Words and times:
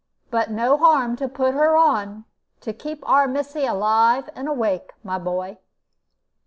But 0.31 0.49
no 0.49 0.77
harm 0.77 1.15
to 1.17 1.27
put 1.27 1.53
her 1.53 1.77
on, 1.77 2.25
to 2.61 2.73
keep 2.73 3.07
our 3.07 3.27
missy 3.27 3.67
alive 3.67 4.31
and 4.35 4.47
awake, 4.47 4.93
my 5.03 5.19
boy." 5.19 5.59